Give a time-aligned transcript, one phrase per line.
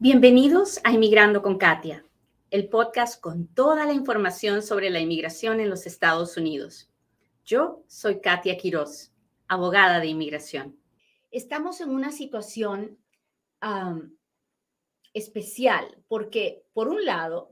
[0.00, 2.04] Bienvenidos a Inmigrando con Katia,
[2.52, 6.88] el podcast con toda la información sobre la inmigración en los Estados Unidos.
[7.44, 9.10] Yo soy Katia Quiroz,
[9.48, 10.78] abogada de inmigración.
[11.32, 12.96] Estamos en una situación
[15.12, 17.50] especial porque, por un lado,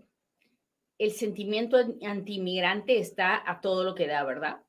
[0.98, 4.62] el sentimiento anti-inmigrante está a todo lo que da, ¿verdad?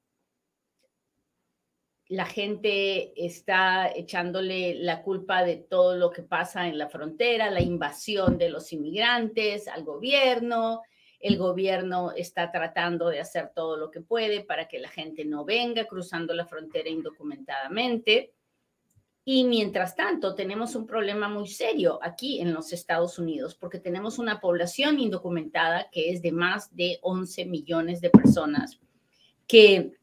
[2.09, 7.61] La gente está echándole la culpa de todo lo que pasa en la frontera, la
[7.61, 10.83] invasión de los inmigrantes al gobierno.
[11.19, 15.43] El gobierno está tratando de hacer todo lo que puede para que la gente no
[15.43, 18.33] venga cruzando la frontera indocumentadamente.
[19.25, 24.19] Y mientras tanto, tenemos un problema muy serio aquí en los Estados Unidos, porque tenemos
[24.19, 28.79] una población indocumentada que es de más de 11 millones de personas
[29.45, 29.96] que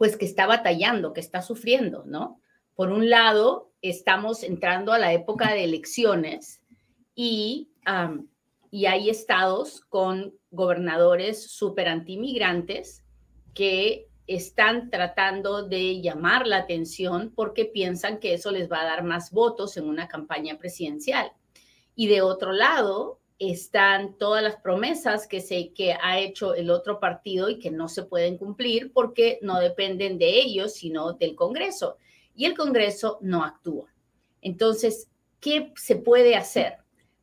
[0.00, 2.40] pues que está batallando, que está sufriendo, ¿no?
[2.74, 6.62] Por un lado, estamos entrando a la época de elecciones
[7.14, 7.68] y,
[8.70, 13.04] y hay estados con gobernadores súper antimigrantes
[13.52, 19.04] que están tratando de llamar la atención porque piensan que eso les va a dar
[19.04, 21.30] más votos en una campaña presidencial.
[21.94, 27.00] Y de otro lado, están todas las promesas que, se, que ha hecho el otro
[27.00, 31.96] partido y que no se pueden cumplir porque no dependen de ellos, sino del Congreso.
[32.34, 33.92] Y el Congreso no actúa.
[34.42, 35.08] Entonces,
[35.40, 36.76] ¿qué se puede hacer?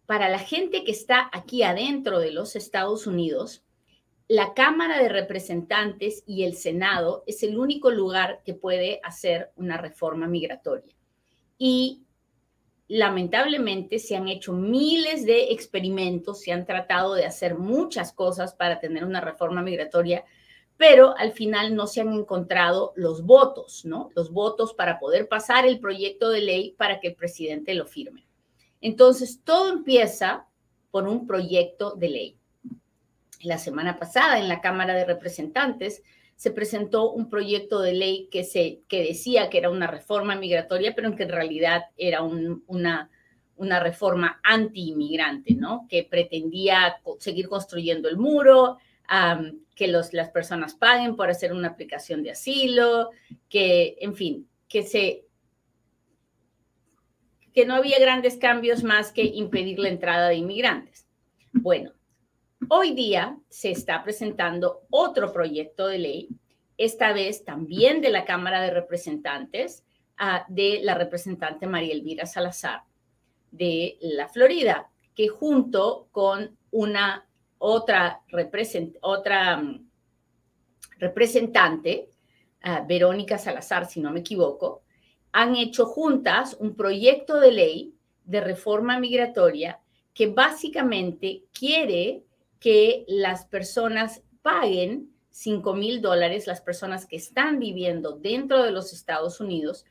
[0.08, 3.64] Para la gente que está aquí adentro de los Estados Unidos,
[4.28, 9.78] la Cámara de Representantes y el Senado es el único lugar que puede hacer una
[9.78, 10.96] reforma migratoria.
[11.60, 12.07] Y
[12.88, 18.80] lamentablemente se han hecho miles de experimentos, se han tratado de hacer muchas cosas para
[18.80, 20.24] tener una reforma migratoria,
[20.78, 24.10] pero al final no se han encontrado los votos, ¿no?
[24.16, 28.26] Los votos para poder pasar el proyecto de ley para que el presidente lo firme.
[28.80, 30.48] Entonces, todo empieza
[30.92, 32.38] por un proyecto de ley.
[33.42, 36.04] La semana pasada en la Cámara de Representantes
[36.38, 40.94] se presentó un proyecto de ley que, se, que decía que era una reforma migratoria,
[40.96, 43.10] pero que en realidad era una,
[43.56, 45.88] una reforma anti-inmigrante, ¿no?
[45.90, 48.78] Que pretendía seguir construyendo el muro,
[49.76, 53.10] que los, las personas paguen por hacer una aplicación de asilo,
[53.50, 55.24] que, en fin, que se
[57.52, 61.08] que no había grandes cambios más que impedir la entrada de inmigrantes.
[61.52, 61.92] Bueno,
[62.70, 66.30] Hoy día se está presentando otro proyecto de ley,
[66.78, 69.86] esta vez también de la Cámara de Representantes,
[70.18, 72.84] ah, de la representante María Elvira Salazar
[73.52, 77.26] de la Florida, que junto con una
[77.58, 79.88] otra, mm,
[81.00, 82.10] representante,
[82.64, 84.82] ah, Verónica Salazar, si no me equivoco,
[85.32, 87.94] han hecho juntas un proyecto de ley
[88.26, 89.80] de reforma migratoria
[90.14, 92.27] que básicamente quiere
[92.60, 98.94] que las personas paguen 5 mil dólares, las personas que están viviendo dentro de los
[98.94, 99.86] Estados Unidos,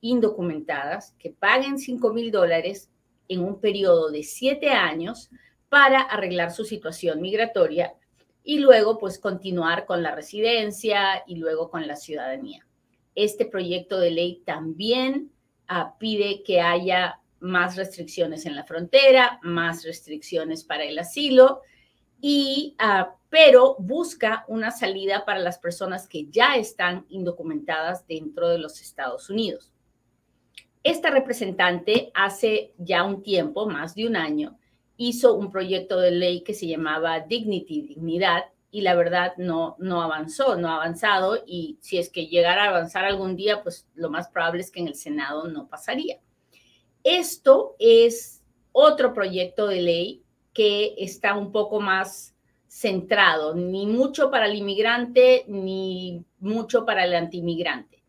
[0.00, 2.90] indocumentadas, que paguen 5 mil dólares
[3.28, 5.30] en un periodo de siete años
[5.68, 7.94] para arreglar su situación migratoria
[8.42, 12.66] y luego pues continuar con la residencia y luego con la ciudadanía.
[13.14, 15.30] Este proyecto de ley también
[15.68, 21.62] ah, pide que haya más restricciones en la frontera, más restricciones para el asilo
[22.20, 28.58] y, ah, pero busca una salida para las personas que ya están indocumentadas dentro de
[28.58, 29.72] los Estados Unidos.
[30.82, 34.58] Esta representante hace ya un tiempo, más de un año,
[34.96, 40.02] hizo un proyecto de ley que se llamaba Dignity, Dignidad, y la verdad no, no
[40.02, 44.10] avanzó, no ha avanzado, y si es que llegara a avanzar algún día, pues lo
[44.10, 46.18] más probable es que en el Senado no pasaría.
[47.02, 48.42] Esto es
[48.72, 50.22] otro proyecto de ley
[50.60, 52.36] que está un poco más
[52.68, 58.04] centrado, ni mucho para el inmigrante, ni mucho para el antimigrante.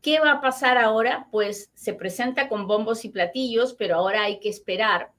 [0.00, 1.28] ¿Qué va a pasar ahora?
[1.30, 5.12] Pues se presenta con bombos y platillos, pero ahora hay que esperar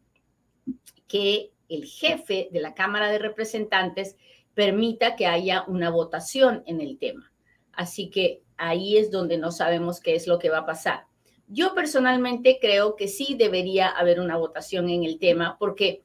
[1.07, 4.17] que el jefe de la Cámara de Representantes
[4.55, 7.31] permita que haya una votación en el tema.
[7.71, 11.05] Así que ahí es donde no sabemos qué es lo que va a pasar.
[11.47, 16.01] Yo personalmente creo que sí debería haber una votación en el tema porque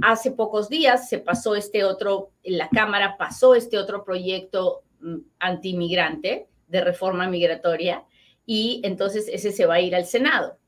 [0.00, 5.16] hace pocos días se pasó este otro, en la Cámara pasó este otro proyecto mm,
[5.38, 8.04] antimigrante de reforma migratoria
[8.46, 10.58] y entonces ese se va a ir al Senado.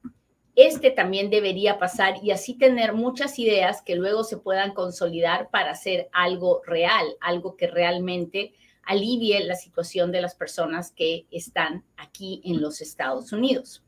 [0.57, 5.73] Este también debería pasar y así tener muchas ideas que luego se puedan consolidar para
[5.73, 8.53] hacer algo real, algo que realmente
[8.85, 13.83] alivie la situación de las personas que están aquí en los Estados Unidos.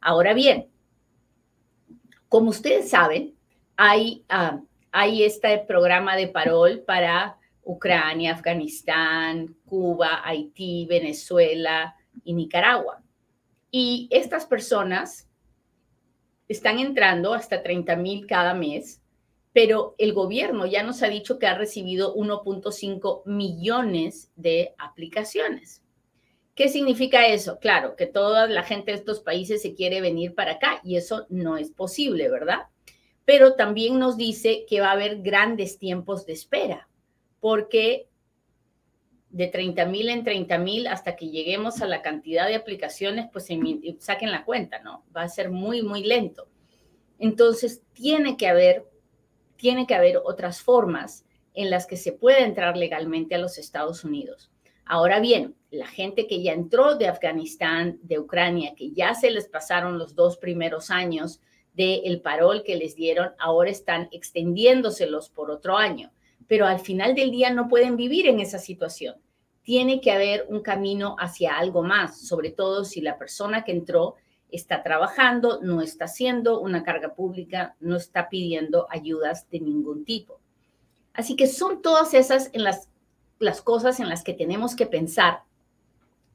[0.00, 0.68] Ahora bien,
[2.28, 3.36] Como ustedes saben,
[3.76, 4.60] hay, ah,
[4.96, 13.02] hay este programa de parol para Ucrania, Afganistán, Cuba, Haití, Venezuela y Nicaragua.
[13.72, 15.28] Y estas personas
[16.46, 19.02] están entrando hasta 30 mil cada mes,
[19.52, 25.82] pero el gobierno ya nos ha dicho que ha recibido 1.5 millones de aplicaciones.
[26.54, 27.58] ¿Qué significa eso?
[27.58, 31.26] Claro, que toda la gente de estos países se quiere venir para acá y eso
[31.30, 32.68] no es posible, ¿verdad?
[33.24, 36.88] Pero también nos dice que va a haber grandes tiempos de espera,
[37.40, 38.08] porque
[39.34, 43.48] de 30 mil en 30 mil hasta que lleguemos a la cantidad de aplicaciones, pues
[43.98, 45.04] saquen la cuenta, ¿no?
[45.14, 46.48] Va a ser muy, muy lento.
[47.18, 48.84] Entonces, tiene que haber,
[49.56, 54.04] tiene que haber otras formas en las que se pueda entrar legalmente a los Estados
[54.04, 54.52] Unidos.
[54.84, 59.48] Ahora bien, la gente que ya entró de Afganistán, de Ucrania, que ya se les
[59.48, 61.40] pasaron los dos primeros años
[61.74, 66.10] del parol que les dieron, ahora están extendiéndoselos por otro año.
[66.46, 69.16] Pero al final del día no pueden vivir en esa situación.
[69.62, 74.14] Tiene que haber un camino hacia algo más, sobre todo si la persona que entró
[74.50, 80.38] está trabajando, no está haciendo una carga pública, no está pidiendo ayudas de ningún tipo.
[81.12, 82.88] Así que son todas esas en las
[83.38, 85.42] las cosas en las que tenemos que pensar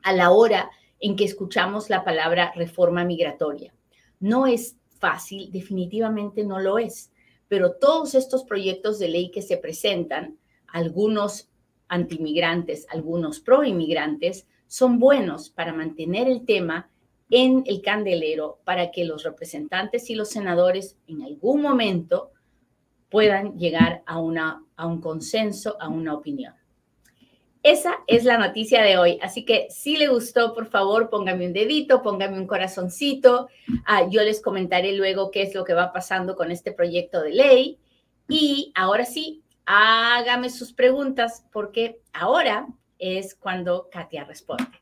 [0.04, 0.70] a la hora
[1.00, 3.74] en que escuchamos la palabra reforma migratoria.
[4.20, 7.12] No es fácil, definitivamente no lo es,
[7.48, 10.38] pero todos estos proyectos de ley que se presentan,
[10.68, 11.50] algunos
[11.88, 16.90] antimigrantes, algunos proinmigrantes, son buenos para mantener el tema
[17.32, 22.32] en el candelero para que los representantes y los senadores en algún momento
[23.10, 26.54] puedan llegar a, una, a un consenso, a una opinión.
[27.70, 29.20] Esa es la noticia de hoy.
[29.22, 33.48] Así que si le gustó, por favor, póngame un dedito, póngame un corazoncito.
[33.86, 37.30] Ah, yo les comentaré luego qué es lo que va pasando con este proyecto de
[37.30, 37.78] ley.
[38.28, 42.66] Y ahora sí, hágame sus preguntas porque ahora
[42.98, 44.82] es cuando Katia responde.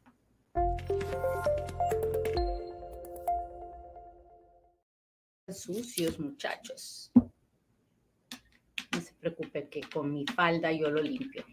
[5.50, 7.12] Sucios, muchachos.
[9.07, 11.45] Se preocupe que con mi falda yo lo limpio.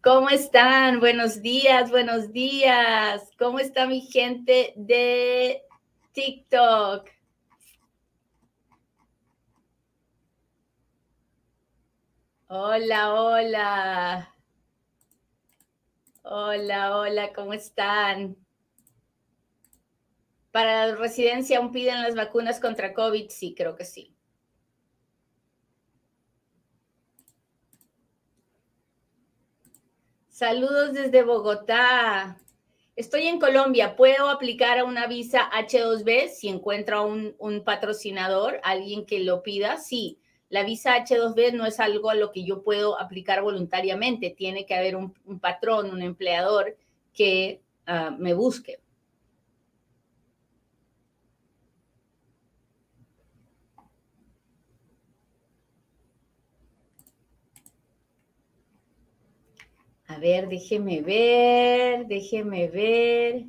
[0.00, 1.00] ¿Cómo están?
[1.00, 3.28] Buenos días, buenos días.
[3.36, 5.62] ¿Cómo está mi gente de
[6.12, 7.10] TikTok?
[12.46, 14.32] Hola, hola.
[16.22, 18.36] Hola, hola, ¿cómo están?
[20.52, 24.14] Para la residencia aún piden las vacunas contra COVID, sí, creo que sí.
[30.28, 32.38] Saludos desde Bogotá.
[32.96, 33.96] Estoy en Colombia.
[33.96, 39.78] ¿Puedo aplicar a una visa H2B si encuentro un, un patrocinador, alguien que lo pida?
[39.78, 40.18] Sí.
[40.50, 44.34] La visa H2B no es algo a lo que yo puedo aplicar voluntariamente.
[44.36, 46.76] Tiene que haber un, patrón, un empleador
[47.14, 48.81] que ah, me busque.
[60.14, 63.44] A ver, déjeme ver, déjeme ver.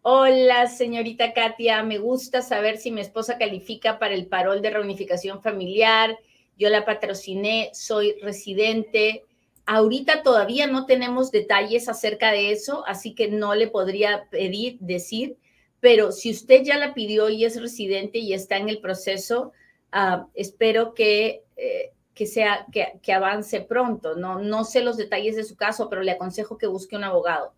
[0.00, 5.42] Hola, señorita Katia, me gusta saber si mi esposa califica para el parol de reunificación
[5.42, 6.16] familiar.
[6.56, 9.24] Yo la patrociné, soy residente.
[9.66, 15.36] Ahorita todavía no tenemos detalles acerca de eso, así que no le podría pedir, decir,
[15.80, 19.52] pero si usted ya la pidió y es residente y está en el proceso,
[19.92, 24.16] ah, espero que eh, que, sea, que, avance pronto.
[24.16, 27.54] No, no sé los detalles de su caso, pero le aconsejo que busque un abogado.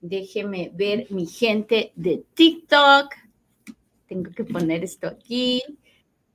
[0.00, 3.12] Déjeme ver mi gente de TikTok.
[4.06, 5.60] Tengo que poner esto aquí.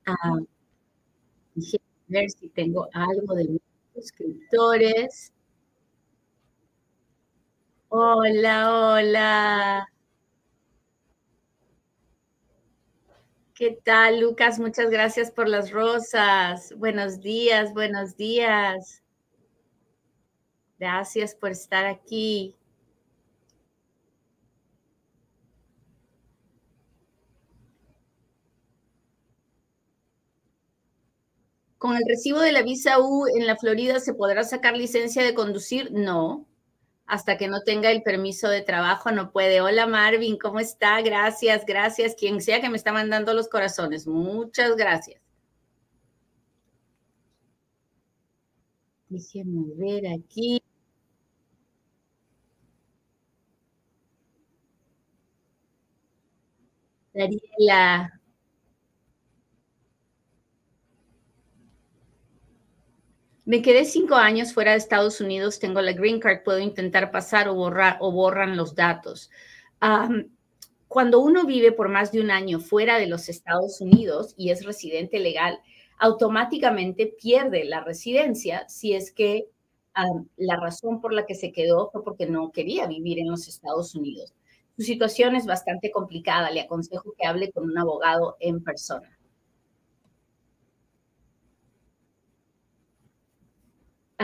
[0.04, 0.40] Ah,
[2.08, 3.62] ver si tengo algo de mis
[3.94, 5.32] suscriptores.
[7.88, 9.91] Hola, hola.
[13.62, 14.58] ¿Qué tal, Lucas?
[14.58, 16.74] Muchas gracias por las rosas.
[16.78, 19.04] Buenos días, buenos días.
[20.80, 22.56] Gracias por estar aquí.
[31.78, 35.34] ¿Con el recibo de la visa U en la Florida se podrá sacar licencia de
[35.34, 35.92] conducir?
[35.92, 36.48] No
[37.12, 39.60] hasta que no tenga el permiso de trabajo, no puede.
[39.60, 41.02] Hola Marvin, ¿cómo está?
[41.02, 42.14] Gracias, gracias.
[42.18, 45.20] Quien sea que me está mandando los corazones, muchas gracias.
[49.10, 50.62] Déjenme ver aquí.
[57.14, 58.21] Dariela,
[63.52, 67.48] Me quedé cinco años fuera de Estados Unidos, tengo la green card, puedo intentar pasar
[67.48, 69.30] o borrar o borran los datos.
[70.88, 74.64] cuando uno vive por más de un año fuera de los Estados Unidos y es
[74.64, 75.58] residente legal,
[75.98, 79.48] automáticamente pierde la residencia si es que
[80.38, 83.94] la razón por la que se quedó fue porque no quería vivir en los Estados
[83.94, 84.32] Unidos.
[84.78, 89.10] Su situación es bastante complicada, le aconsejo que hable con un abogado en persona.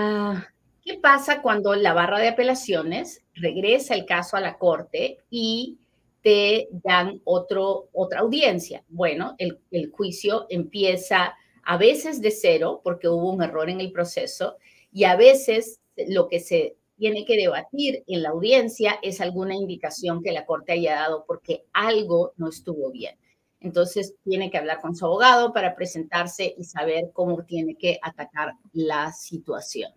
[0.00, 0.47] Ah,
[0.81, 5.81] ¿Qué pasa cuando la barra de apelaciones regresa el caso a la corte y
[6.23, 8.85] te dan otro, otra audiencia?
[8.88, 13.90] Bueno, el, el juicio empieza a veces de cero porque hubo un error en el
[13.90, 14.59] proceso
[14.93, 20.23] y a veces lo que se tiene que debatir en la audiencia es alguna indicación
[20.23, 23.17] que la corte haya dado porque algo no estuvo bien.
[23.61, 28.55] Entonces tiene que hablar con su abogado para presentarse y saber cómo tiene que atacar
[28.73, 29.93] la situación.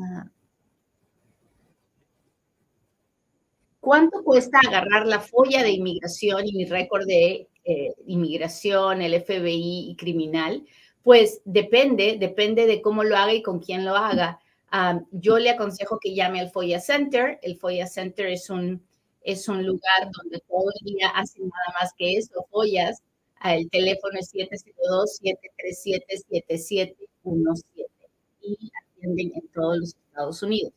[0.00, 0.30] Ah.
[3.80, 9.90] ¿Cuánto cuesta agarrar la folla de inmigración y mi récord de eh, inmigración, el FBI
[9.90, 10.64] y criminal?
[11.02, 14.41] Pues depende, depende de cómo lo haga y con quién lo haga
[15.10, 17.38] yo le aconsejo que llame al FOIA Center.
[17.42, 18.82] El FOIA Center es un,
[19.22, 23.02] es un lugar donde todo el día hacen nada más que eso, FOIAs.
[23.44, 26.96] El teléfono es 702-737-7717
[28.40, 30.72] y atienden en todos los Estados Unidos.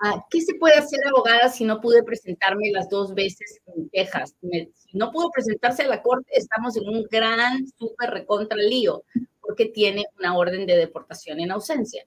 [0.00, 4.34] Ah, ¿Qué se puede hacer, abogada, si no pude presentarme las dos veces en Texas?
[4.40, 9.04] si no pudo presentarse a la corte, estamos en un gran, súper recontra lío
[9.46, 12.04] porque tiene una orden de deportación en ausencia.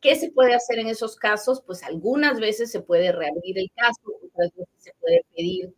[0.00, 1.62] ¿Qué se puede hacer en esos casos?
[1.66, 5.74] Pues algunas veces se puede reabrir el caso, otras veces se puede pedir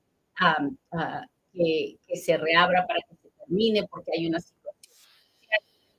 [1.52, 4.74] que, se reabra para que se termine porque hay una situación.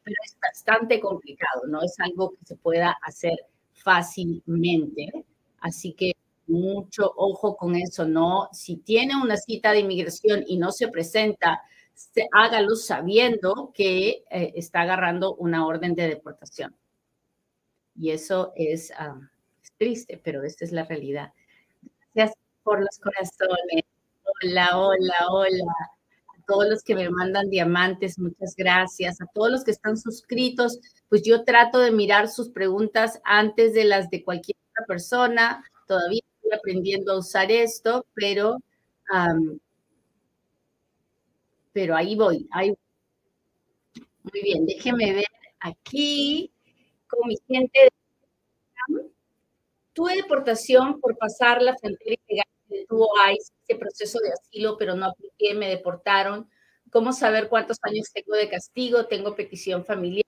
[0.04, 3.38] Pero es bastante complicado, no es algo que se pueda hacer
[3.74, 5.12] fácilmente.
[5.60, 6.14] Así que
[6.48, 8.50] mucho ojo con eso, ¿no?
[8.52, 11.62] Si tiene una cita de inmigración y no se presenta,
[12.32, 16.76] hágalo sabiendo que eh, está agarrando una orden de deportación.
[17.96, 19.20] Y eso es, ah,
[19.62, 21.34] es, triste, pero esta es la realidad.
[22.14, 23.84] Gracias por los corazones.
[24.44, 25.74] Hola, hola, hola.
[26.28, 29.22] A todos los que me mandan diamantes, muchas gracias.
[29.22, 30.80] A todos los que están suscritos,
[31.10, 35.64] pues yo trato de mirar sus preguntas antes de las de cualquier otra persona.
[35.88, 38.58] Todavía estoy aprendiendo a usar esto, pero
[41.80, 42.76] pero ahí voy, ahí
[44.24, 45.26] Muy bien, déjeme ver
[45.62, 46.52] aquí
[47.08, 47.88] con mi gente.
[49.94, 55.06] Tuve deportación por pasar la frontera ilegal, tuvo ICE, ese proceso de asilo, pero no
[55.06, 56.50] apliqué, me deportaron.
[56.92, 59.06] ¿Cómo saber cuántos años tengo de castigo?
[59.06, 60.26] Tengo petición familiar.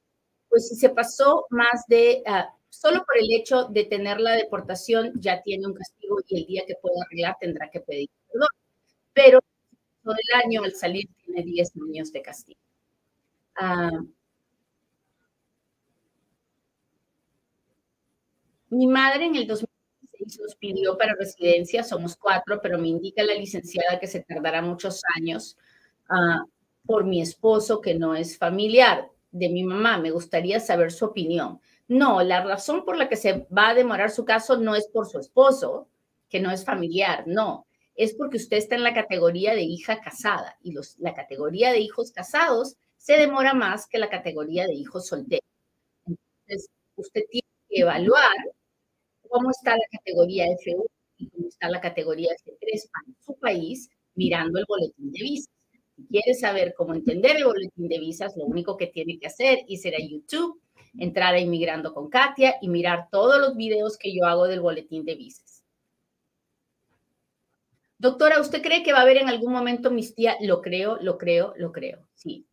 [0.47, 5.11] Pues si se pasó más de, ah, solo por el hecho de tener la deportación,
[5.15, 8.47] ya tiene un castigo y el día que pueda arreglar tendrá que pedir perdón.
[9.13, 9.39] Pero
[10.03, 12.59] todo el año al salir tiene 10 años de castigo.
[13.55, 13.89] Ah,
[18.69, 23.33] mi madre en el 2016 nos pidió para residencia, somos cuatro, pero me indica la
[23.35, 25.57] licenciada que se tardará muchos años
[26.09, 26.45] ah,
[26.85, 29.97] por mi esposo que no es familiar de mi mamá.
[29.97, 31.59] Me gustaría saber su opinión.
[31.87, 35.07] No, la razón por la que se va a demorar su caso no es por
[35.07, 35.89] su esposo,
[36.29, 40.57] que no es familiar, no es porque usted está en la categoría de hija casada
[40.61, 45.07] y los, la categoría de hijos casados se demora más que la categoría de hijos
[45.07, 45.45] solteros.
[46.05, 48.35] Entonces, usted tiene que evaluar
[49.27, 50.85] cómo está la categoría F1
[51.17, 55.53] y cómo está la categoría F3 para su país mirando el boletín de visas.
[55.95, 59.59] Si quiere saber cómo entender el boletín de visas, lo único que tiene que hacer
[59.67, 60.61] ir a YouTube,
[60.97, 65.05] entrar a Inmigrando con Katia y mirar todos los videos que yo hago del boletín
[65.05, 65.50] de visas.
[68.01, 70.35] Doctora, ¿usted cree que va a haber en algún momento mis tías?
[70.41, 72.47] Lo creo, lo creo, lo creo, sí.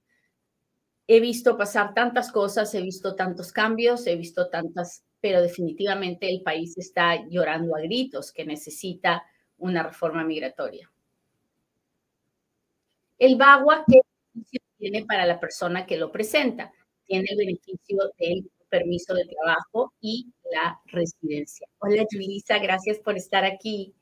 [1.07, 6.43] He visto pasar tantas cosas, he visto tantos cambios, he visto tantas, pero definitivamente el
[6.43, 9.25] país está llorando a gritos que necesita
[9.57, 10.91] una reforma migratoria.
[13.19, 14.01] El BAGUA, ¿qué
[14.35, 16.71] beneficio tiene para la persona que lo presenta?
[17.07, 21.67] Tiene el beneficio del permiso de trabajo y la residencia.
[21.79, 23.95] Hola, Julisa, gracias por estar aquí.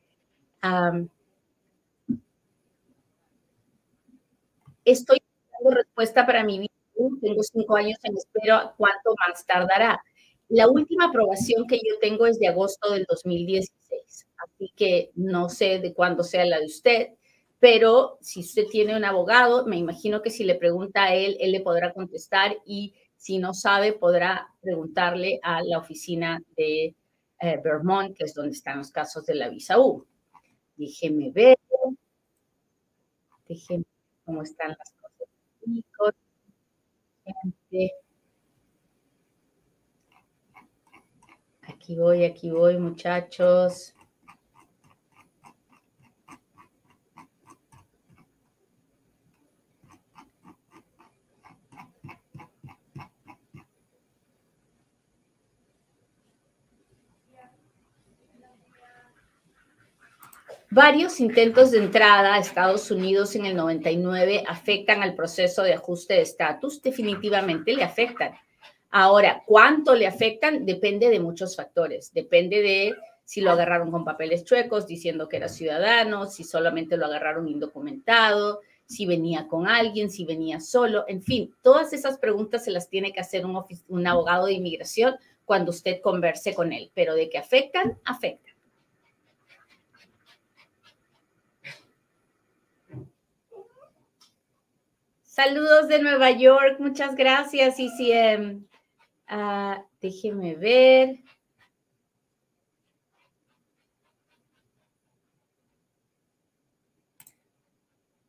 [4.86, 5.18] Estoy
[5.52, 6.72] dando respuesta para mi vida,
[7.20, 10.00] tengo cinco años en espera, ¿cuánto más tardará?
[10.48, 15.80] La última aprobación que yo tengo es de agosto del 2016, así que no sé
[15.80, 17.08] de cuándo sea la de usted,
[17.58, 21.50] pero si usted tiene un abogado, me imagino que si le pregunta a él, él
[21.50, 26.94] le podrá contestar y si no sabe, podrá preguntarle a la oficina de
[27.40, 30.06] eh, Vermont, que es donde están los casos de la visa U.
[30.76, 31.58] Déjeme ver.
[33.48, 33.84] Déjeme
[34.26, 35.28] cómo están las cosas.
[41.62, 43.95] Aquí voy, aquí voy, muchachos.
[60.76, 66.12] Varios intentos de entrada a Estados Unidos en el 99 afectan al proceso de ajuste
[66.12, 68.34] de estatus, definitivamente le afectan.
[68.90, 70.66] Ahora, ¿cuánto le afectan?
[70.66, 72.12] Depende de muchos factores.
[72.12, 77.06] Depende de si lo agarraron con papeles chuecos diciendo que era ciudadano, si solamente lo
[77.06, 82.70] agarraron indocumentado, si venía con alguien, si venía solo, en fin, todas esas preguntas se
[82.70, 85.16] las tiene que hacer un, abogado de inmigración
[85.46, 88.45] cuando usted converse con él, pero de que afectan, afectan.
[95.36, 98.64] Saludos de Nueva York, muchas gracias, ICM.
[99.30, 101.18] Uh, déjeme ver.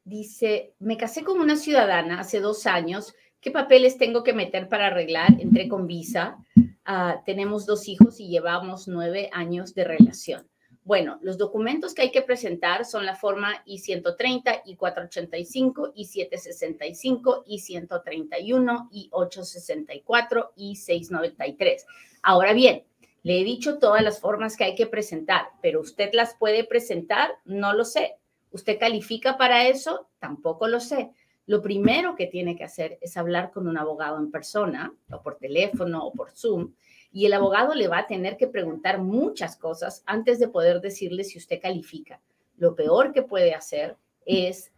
[0.04, 3.16] Dice, me casé con una ciudadana hace dos años.
[3.40, 5.30] ¿Qué papeles tengo que meter para arreglar?
[5.40, 6.38] Entré con visa.
[6.84, 10.46] Ah, tenemos dos hijos y llevamos nueve años de relación.
[10.88, 20.52] Bueno, los documentos que hay que presentar son la forma I-130, I-485, I-765, I-131, I-864
[20.56, 21.86] y 693.
[22.24, 22.86] Ahora bien,
[23.22, 27.32] le he dicho todas las formas que hay que presentar, pero usted las puede presentar,
[27.44, 28.16] no lo sé.
[28.52, 30.08] ¿Usted califica para eso?
[30.20, 31.12] Tampoco lo sé.
[31.48, 35.38] Lo primero que tiene que hacer es hablar con un abogado en persona, o por
[35.38, 36.72] teléfono, o por Zoom,
[37.12, 41.24] y el abogado le va a tener que preguntar muchas cosas antes de poder decirle
[41.24, 42.20] si usted califica.
[42.58, 44.72] Lo peor que puede hacer es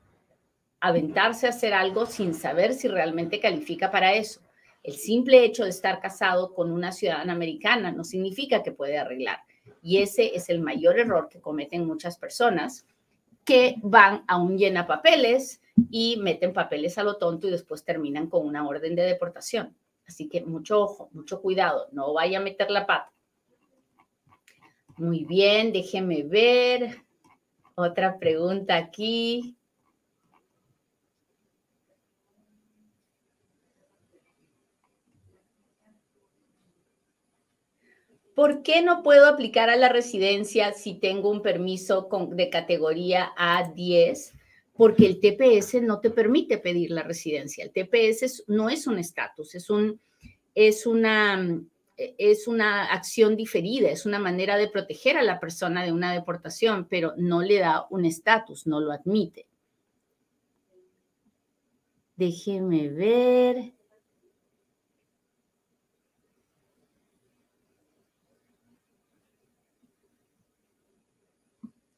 [0.79, 4.41] aventarse a hacer algo sin saber si realmente califica para eso.
[4.83, 9.39] El simple hecho de estar casado con una ciudadana americana no significa que puede arreglar.
[9.81, 12.85] Y ese es el mayor error que cometen muchas personas
[13.43, 18.27] que van a un llena papeles y meten papeles a lo tonto y después terminan
[18.27, 19.75] con una orden de deportación.
[20.10, 23.13] Así que mucho ojo, mucho cuidado, no vaya a meter la pata.
[24.98, 27.06] Muy bien, déjeme ver.
[27.76, 29.56] Otra pregunta aquí.
[38.34, 44.38] ¿Por qué no puedo aplicar a la residencia si tengo un permiso de categoría A10?
[44.79, 47.65] Porque el TPS no te permite pedir la residencia.
[47.65, 49.99] El TPS no es un estatus, es, un,
[50.55, 51.61] es, una,
[51.97, 56.87] es una acción diferida, es una manera de proteger a la persona de una deportación,
[56.89, 59.47] pero no le da un estatus, no lo admite.
[62.15, 63.73] Déjeme ver.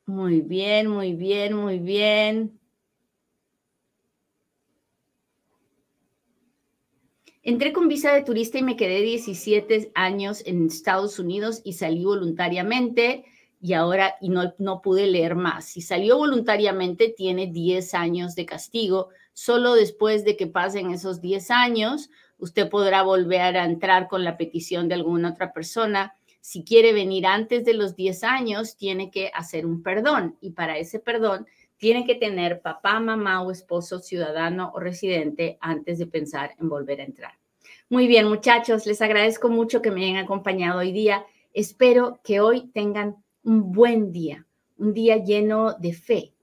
[0.07, 2.57] Muy bien, muy bien, muy bien.
[7.43, 12.04] Entré con visa de turista y me quedé 17 años en Estados Unidos y salí
[12.04, 13.25] voluntariamente
[13.60, 15.65] y ahora y no, no pude leer más.
[15.65, 19.10] Si salió voluntariamente, tiene 10 años de castigo.
[19.34, 24.38] Solo después de que pasen esos 10 años, usted podrá volver a entrar con la
[24.38, 26.13] petición de alguna otra persona.
[26.41, 30.77] Si quiere venir antes de los 10 años, tiene que hacer un perdón y para
[30.77, 31.47] ese perdón
[31.81, 37.01] tiene que tener papá, mamá o esposo ciudadano o residente antes de pensar en volver
[37.01, 37.33] a entrar.
[37.89, 41.25] Muy bien, muchachos, les agradezco mucho que me hayan acompañado hoy día.
[41.55, 44.45] Espero que hoy tengan un buen día,
[44.77, 46.35] un día lleno de fe,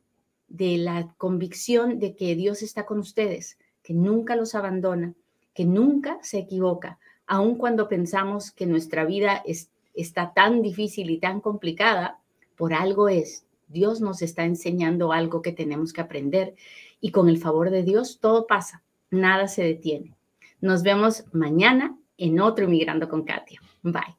[0.49, 5.15] de la convicción de que Dios está con ustedes, que nunca los abandona,
[5.55, 6.99] que nunca se equivoca,
[7.29, 9.45] aun cuando pensamos que nuestra vida
[9.95, 12.19] está tan difícil y tan complicada,
[12.57, 16.55] por algo es, Dios nos está enseñando algo que tenemos que aprender
[17.01, 20.17] y con el favor de Dios todo pasa, nada se detiene.
[20.61, 23.61] Nos vemos mañana en otro Inmigrando con Katia.
[23.83, 24.18] Bye.